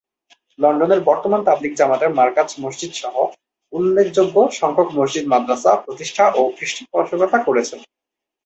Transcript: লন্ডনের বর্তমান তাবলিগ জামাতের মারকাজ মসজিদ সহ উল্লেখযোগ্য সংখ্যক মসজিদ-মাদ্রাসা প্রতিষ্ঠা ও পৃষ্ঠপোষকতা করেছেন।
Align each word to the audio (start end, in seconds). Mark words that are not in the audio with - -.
লন্ডনের 0.59 1.01
বর্তমান 1.03 1.41
তাবলিগ 1.43 1.73
জামাতের 1.75 2.11
মারকাজ 2.13 2.49
মসজিদ 2.59 2.91
সহ 2.93 3.15
উল্লেখযোগ্য 3.73 4.35
সংখ্যক 4.59 4.89
মসজিদ-মাদ্রাসা 4.97 5.71
প্রতিষ্ঠা 5.85 6.25
ও 6.31 6.41
পৃষ্ঠপোষকতা 6.57 7.37
করেছেন। 7.47 7.79